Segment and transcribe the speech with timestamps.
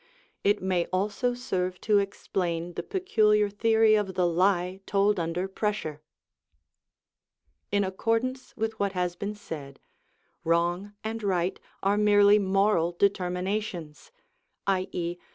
[0.43, 5.99] It may also serve to explain the peculiar theory of the lie told under pressure.(75)
[7.71, 9.79] In accordance with what has been said,
[10.43, 14.11] wrong and right are merely moral determinations,
[14.65, 15.17] _i.e.